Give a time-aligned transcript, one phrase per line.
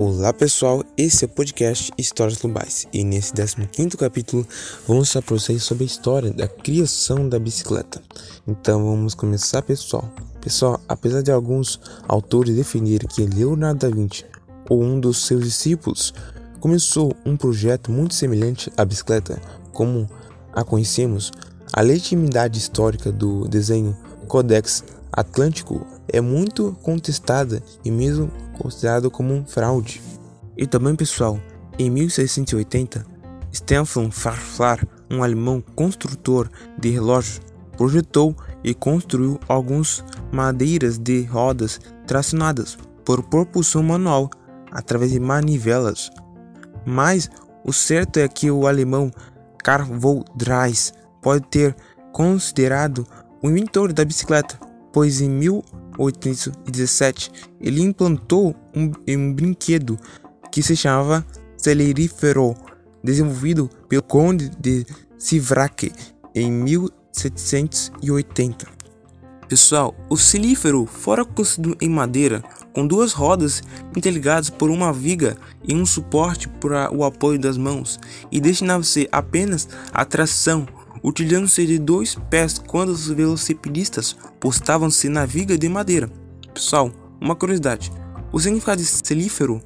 [0.00, 4.46] Olá pessoal, esse é o podcast Histórias Globais e nesse 15 capítulo
[4.86, 8.00] vamos falar para vocês sobre a história da criação da bicicleta.
[8.46, 10.08] Então vamos começar pessoal.
[10.40, 14.24] Pessoal, apesar de alguns autores definirem que Leonardo da Vinci
[14.70, 16.14] ou um dos seus discípulos
[16.60, 20.08] começou um projeto muito semelhante à bicicleta como
[20.52, 21.32] a conhecemos,
[21.72, 23.96] a legitimidade histórica do desenho
[24.28, 30.02] Codex Atlântico é muito contestada e mesmo considerado como um fraude.
[30.56, 31.40] E também, pessoal,
[31.78, 33.06] em 1680,
[33.54, 37.40] Stefan Farfar, um alemão construtor de relógios,
[37.76, 44.28] projetou e construiu algumas madeiras de rodas tracionadas por propulsão manual
[44.70, 46.10] através de manivelas.
[46.84, 47.30] Mas
[47.64, 49.10] o certo é que o alemão
[49.62, 51.76] Karl von Drais pode ter
[52.12, 53.06] considerado
[53.42, 54.58] o inventor da bicicleta,
[54.92, 59.96] pois em 1817 ele implantou um, um brinquedo
[60.50, 61.24] que se chamava
[61.56, 62.54] Celerífero,
[63.02, 64.84] desenvolvido pelo Conde de
[65.18, 65.92] Sivraque
[66.34, 68.78] em 1780.
[69.48, 72.42] Pessoal, o cilífero fora construído em madeira,
[72.74, 73.62] com duas rodas
[73.96, 77.98] interligadas por uma viga e um suporte para o apoio das mãos,
[78.30, 80.66] e destinava-se apenas à tração
[81.02, 86.10] utilizando-se de dois pés quando os velocipedistas postavam-se na viga de madeira.
[86.52, 87.90] Pessoal, uma curiosidade:
[88.32, 89.62] o significado de celífero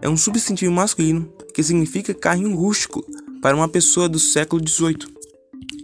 [0.00, 3.04] é um substantivo masculino que significa carrinho rústico
[3.40, 5.14] para uma pessoa do século XVIII.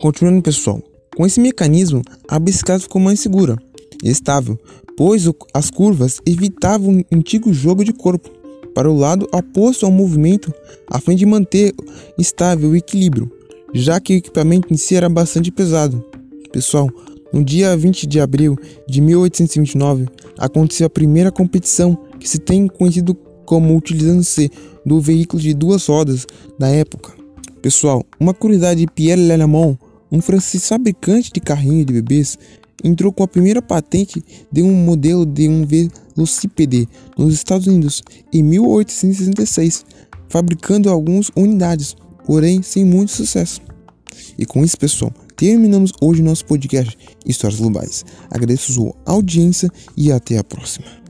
[0.00, 0.82] Continuando, pessoal,
[1.16, 3.56] com esse mecanismo, a bicicleta ficou mais segura
[4.02, 4.58] e estável,
[4.96, 8.28] pois as curvas evitavam um antigo jogo de corpo
[8.74, 10.52] para o lado oposto ao movimento,
[10.90, 11.72] a fim de manter
[12.18, 13.30] estável o equilíbrio
[13.74, 16.02] já que o equipamento em si era bastante pesado.
[16.52, 16.88] Pessoal,
[17.32, 18.56] no dia 20 de abril
[18.88, 20.06] de 1829
[20.38, 23.14] aconteceu a primeira competição que se tem conhecido
[23.44, 24.50] como utilizando-se
[24.86, 26.26] do veículo de duas rodas
[26.58, 27.12] da época.
[27.60, 29.76] Pessoal, uma curiosidade de Pierre Lellamont,
[30.12, 32.38] um francês fabricante de carrinhos de bebês,
[32.84, 38.02] entrou com a primeira patente de um modelo de um velocípede nos Estados Unidos
[38.32, 39.84] em 1866,
[40.28, 43.60] fabricando algumas unidades, porém sem muito sucesso.
[44.38, 46.96] E com isso, pessoal, terminamos hoje nosso podcast
[47.26, 48.04] Histórias Globais.
[48.30, 51.03] Agradeço a sua audiência e até a próxima.